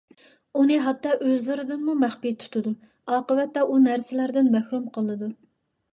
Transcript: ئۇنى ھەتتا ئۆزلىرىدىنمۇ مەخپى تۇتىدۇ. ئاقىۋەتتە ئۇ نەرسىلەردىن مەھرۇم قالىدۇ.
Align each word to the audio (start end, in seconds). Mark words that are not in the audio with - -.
ئۇنى 0.59 0.77
ھەتتا 0.85 1.11
ئۆزلىرىدىنمۇ 1.25 1.95
مەخپى 2.05 2.31
تۇتىدۇ. 2.45 2.73
ئاقىۋەتتە 3.17 3.67
ئۇ 3.67 3.79
نەرسىلەردىن 3.85 4.53
مەھرۇم 4.57 4.93
قالىدۇ. 4.97 5.33